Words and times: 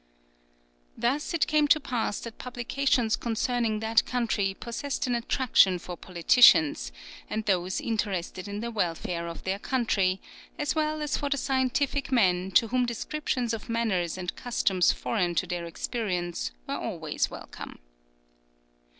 Thus 0.97 1.31
it 1.31 1.45
came 1.45 1.67
to 1.67 1.79
pass 1.79 2.21
that 2.21 2.39
publications 2.39 3.15
concerning 3.15 3.81
that 3.81 4.03
country 4.03 4.55
possessed 4.59 5.05
an 5.05 5.13
attraction 5.13 5.77
for 5.77 5.95
politicians, 5.95 6.91
and 7.29 7.45
those 7.45 7.79
interested 7.79 8.47
in 8.47 8.61
the 8.61 8.71
welfare 8.71 9.27
of 9.27 9.43
their 9.43 9.59
country, 9.59 10.19
as 10.57 10.73
well 10.73 11.03
as 11.03 11.17
for 11.17 11.29
the 11.29 11.37
scientific 11.37 12.11
men 12.11 12.49
to 12.53 12.69
whom 12.69 12.87
descriptions 12.87 13.53
of 13.53 13.69
manners 13.69 14.17
and 14.17 14.35
customs 14.35 14.91
foreign 14.91 15.35
to 15.35 15.45
their 15.45 15.65
experience 15.65 16.51
were 16.67 16.77
always 16.79 17.29
welcome. 17.29 17.77